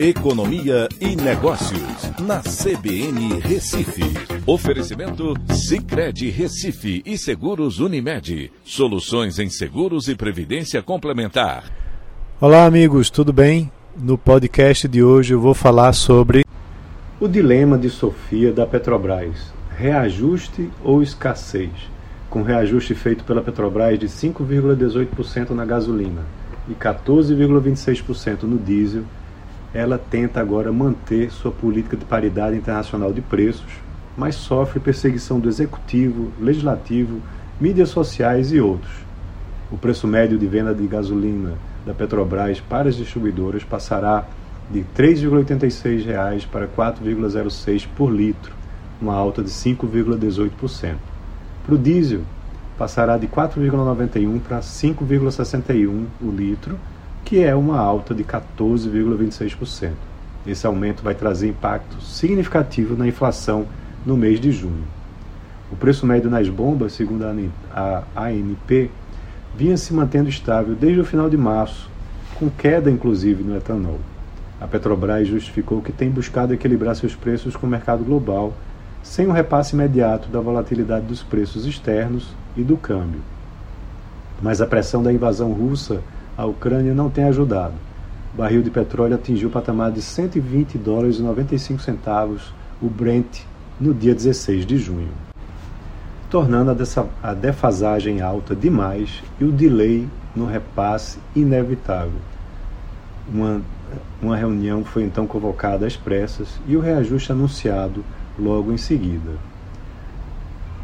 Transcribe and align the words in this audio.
Economia 0.00 0.88
e 1.00 1.16
Negócios, 1.16 2.12
na 2.20 2.38
CBN 2.38 3.40
Recife. 3.40 4.04
Oferecimento 4.46 5.34
Cicred 5.52 6.30
Recife 6.30 7.02
e 7.04 7.18
Seguros 7.18 7.80
Unimed. 7.80 8.52
Soluções 8.64 9.40
em 9.40 9.50
seguros 9.50 10.06
e 10.06 10.14
previdência 10.14 10.80
complementar. 10.80 11.64
Olá, 12.40 12.64
amigos, 12.64 13.10
tudo 13.10 13.32
bem? 13.32 13.72
No 13.96 14.16
podcast 14.16 14.86
de 14.86 15.02
hoje 15.02 15.34
eu 15.34 15.40
vou 15.40 15.52
falar 15.52 15.92
sobre 15.92 16.44
o 17.18 17.26
dilema 17.26 17.76
de 17.76 17.90
Sofia 17.90 18.52
da 18.52 18.64
Petrobras: 18.64 19.52
reajuste 19.76 20.70
ou 20.84 21.02
escassez? 21.02 21.72
Com 22.30 22.42
reajuste 22.42 22.94
feito 22.94 23.24
pela 23.24 23.42
Petrobras 23.42 23.98
de 23.98 24.06
5,18% 24.06 25.50
na 25.50 25.64
gasolina 25.64 26.22
e 26.68 26.74
14,26% 26.74 28.44
no 28.44 28.58
diesel 28.58 29.02
ela 29.72 29.98
tenta 29.98 30.40
agora 30.40 30.72
manter 30.72 31.30
sua 31.30 31.50
política 31.50 31.96
de 31.96 32.04
paridade 32.04 32.56
internacional 32.56 33.12
de 33.12 33.20
preços, 33.20 33.72
mas 34.16 34.34
sofre 34.34 34.80
perseguição 34.80 35.38
do 35.38 35.48
executivo, 35.48 36.32
legislativo, 36.40 37.20
mídias 37.60 37.90
sociais 37.90 38.52
e 38.52 38.60
outros. 38.60 38.92
O 39.70 39.76
preço 39.76 40.06
médio 40.06 40.38
de 40.38 40.46
venda 40.46 40.74
de 40.74 40.86
gasolina 40.86 41.54
da 41.84 41.92
Petrobras 41.92 42.60
para 42.60 42.88
as 42.88 42.96
distribuidoras 42.96 43.62
passará 43.62 44.26
de 44.70 44.80
R$ 44.80 44.86
3,86 44.96 46.46
para 46.46 46.62
R$ 46.62 46.70
4,06 46.76 47.86
por 47.96 48.10
litro, 48.10 48.52
uma 49.00 49.14
alta 49.14 49.42
de 49.42 49.50
5,18%. 49.50 50.96
Para 51.64 51.74
o 51.74 51.78
diesel, 51.78 52.22
passará 52.78 53.18
de 53.18 53.26
4,91 53.26 54.40
para 54.40 54.60
5,61 54.60 56.06
o 56.20 56.30
litro, 56.30 56.78
que 57.28 57.44
é 57.44 57.54
uma 57.54 57.78
alta 57.78 58.14
de 58.14 58.24
14,26%. 58.24 59.92
Esse 60.46 60.66
aumento 60.66 61.02
vai 61.02 61.14
trazer 61.14 61.46
impacto 61.46 62.00
significativo 62.00 62.96
na 62.96 63.06
inflação 63.06 63.66
no 64.06 64.16
mês 64.16 64.40
de 64.40 64.50
junho. 64.50 64.86
O 65.70 65.76
preço 65.76 66.06
médio 66.06 66.30
nas 66.30 66.48
bombas, 66.48 66.94
segundo 66.94 67.24
a 67.26 68.04
ANP, 68.16 68.90
vinha 69.54 69.76
se 69.76 69.92
mantendo 69.92 70.30
estável 70.30 70.74
desde 70.74 71.00
o 71.00 71.04
final 71.04 71.28
de 71.28 71.36
março, 71.36 71.90
com 72.38 72.48
queda 72.48 72.90
inclusive 72.90 73.44
no 73.44 73.54
etanol. 73.54 73.98
A 74.58 74.66
Petrobras 74.66 75.28
justificou 75.28 75.82
que 75.82 75.92
tem 75.92 76.08
buscado 76.08 76.54
equilibrar 76.54 76.96
seus 76.96 77.14
preços 77.14 77.54
com 77.54 77.66
o 77.66 77.70
mercado 77.70 78.02
global, 78.02 78.54
sem 79.02 79.26
o 79.26 79.28
um 79.28 79.32
repasse 79.32 79.74
imediato 79.74 80.30
da 80.30 80.40
volatilidade 80.40 81.04
dos 81.04 81.22
preços 81.22 81.66
externos 81.66 82.34
e 82.56 82.62
do 82.62 82.78
câmbio. 82.78 83.20
Mas 84.40 84.62
a 84.62 84.66
pressão 84.66 85.02
da 85.02 85.12
invasão 85.12 85.52
russa 85.52 86.00
a 86.38 86.46
Ucrânia 86.46 86.94
não 86.94 87.10
tem 87.10 87.24
ajudado. 87.24 87.74
O 88.32 88.36
barril 88.36 88.62
de 88.62 88.70
petróleo 88.70 89.16
atingiu 89.16 89.48
o 89.48 89.52
patamar 89.52 89.90
de 89.90 90.00
120 90.00 90.78
dólares 90.78 91.18
e 91.18 91.22
95 91.22 91.82
centavos, 91.82 92.54
o 92.80 92.88
Brent, 92.88 93.40
no 93.80 93.92
dia 93.92 94.14
16 94.14 94.64
de 94.64 94.78
junho, 94.78 95.10
tornando 96.30 96.70
a 97.22 97.34
defasagem 97.34 98.20
alta 98.20 98.54
demais 98.54 99.20
e 99.40 99.44
o 99.44 99.50
delay 99.50 100.06
no 100.34 100.46
repasse 100.46 101.18
inevitável. 101.34 102.20
Uma, 103.28 103.60
uma 104.22 104.36
reunião 104.36 104.84
foi 104.84 105.02
então 105.02 105.26
convocada 105.26 105.86
às 105.86 105.96
pressas 105.96 106.60
e 106.68 106.76
o 106.76 106.80
reajuste 106.80 107.32
anunciado 107.32 108.04
logo 108.38 108.72
em 108.72 108.78
seguida. 108.78 109.32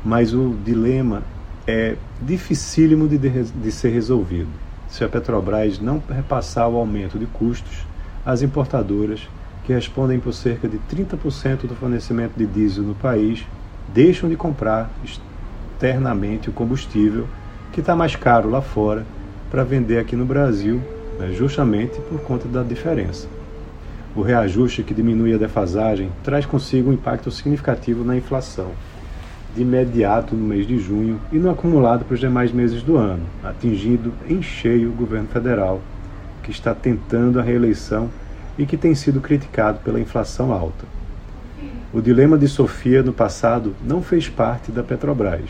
Mas 0.05 0.35
o 0.35 0.57
dilema 0.65 1.23
é 1.65 1.97
dificílimo 2.21 3.07
de, 3.07 3.19
de 3.19 3.73
ser 3.73 3.91
resolvido 3.91 4.64
se 4.95 5.03
a 5.03 5.09
Petrobras 5.09 5.81
não 5.81 6.01
repassar 6.09 6.69
o 6.69 6.77
aumento 6.77 7.19
de 7.19 7.27
custos 7.27 7.85
às 8.25 8.43
importadoras, 8.43 9.29
que 9.65 9.73
respondem 9.73 10.21
por 10.21 10.33
cerca 10.33 10.69
de 10.69 10.79
30% 10.79 11.67
do 11.67 11.75
fornecimento 11.75 12.35
de 12.37 12.47
diesel 12.47 12.85
no 12.85 12.95
país, 12.95 13.45
deixam 13.93 14.29
de 14.29 14.37
comprar 14.37 14.89
externamente 15.03 16.49
o 16.49 16.53
combustível, 16.53 17.27
que 17.73 17.81
está 17.81 17.97
mais 17.97 18.15
caro 18.15 18.49
lá 18.49 18.63
fora, 18.63 19.05
para 19.51 19.65
vender 19.65 19.99
aqui 19.99 20.15
no 20.15 20.25
Brasil, 20.25 20.81
né, 21.19 21.33
justamente 21.33 22.01
por 22.03 22.21
conta 22.21 22.47
da 22.47 22.63
diferença. 22.63 23.27
O 24.15 24.23
reajuste 24.23 24.85
que 24.85 24.95
diminui 24.95 25.35
a 25.35 25.39
defasagem 25.39 26.09
traz 26.23 26.47
consigo 26.47 26.91
um 26.91 26.93
impacto 26.93 27.33
significativo 27.33 28.05
na 28.05 28.17
inflação 28.17 28.71
de 29.55 29.63
imediato 29.63 30.35
no 30.35 30.45
mês 30.45 30.67
de 30.67 30.79
junho 30.79 31.21
e 31.31 31.39
no 31.39 31.51
acumulado 31.51 32.05
para 32.05 32.15
os 32.15 32.21
demais 32.21 32.51
meses 32.51 32.83
do 32.83 32.97
ano, 32.97 33.23
atingindo 33.43 34.13
em 34.29 34.43
cheio 34.43 34.91
o 34.91 34.95
governo 34.95 35.29
federal, 35.29 35.81
que 36.43 36.51
está 36.51 36.75
tentando 36.75 37.39
a 37.39 37.43
reeleição 37.43 38.11
e 38.59 38.67
que 38.67 38.77
tem 38.77 38.95
sido 38.95 39.21
criticado 39.21 39.79
pela 39.81 40.01
inflação 40.01 40.53
alta. 40.53 40.85
O 41.93 42.01
dilema 42.01 42.37
de 42.37 42.49
Sofia 42.49 43.03
no 43.03 43.13
passado 43.13 43.75
não 43.87 44.03
fez 44.03 44.29
parte 44.29 44.73
da 44.73 44.83
Petrobras, 44.83 45.49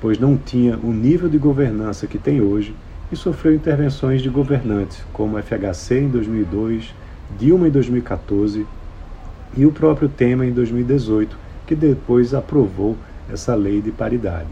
pois 0.00 0.18
não 0.18 0.36
tinha 0.36 0.78
o 0.82 0.92
nível 0.92 1.28
de 1.28 1.36
governança 1.36 2.06
que 2.06 2.18
tem 2.18 2.40
hoje 2.40 2.74
e 3.12 3.16
sofreu 3.16 3.54
intervenções 3.54 4.22
de 4.22 4.30
governantes, 4.30 5.04
como 5.12 5.40
FHC 5.40 6.00
em 6.00 6.08
2002, 6.08 6.94
Dilma 7.38 7.68
em 7.68 7.70
2014 7.70 8.66
e 9.56 9.66
o 9.66 9.72
próprio 9.72 10.08
Temer 10.08 10.48
em 10.48 10.52
2018, 10.52 11.36
que 11.66 11.74
depois 11.74 12.34
aprovou 12.34 12.96
essa 13.30 13.54
lei 13.54 13.80
de 13.80 13.90
paridade. 13.90 14.48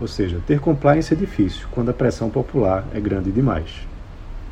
Ou 0.00 0.06
seja, 0.06 0.40
ter 0.46 0.60
compliance 0.60 1.12
é 1.12 1.16
difícil 1.16 1.66
quando 1.70 1.90
a 1.90 1.94
pressão 1.94 2.28
popular 2.28 2.84
é 2.92 3.00
grande 3.00 3.32
demais. 3.32 3.86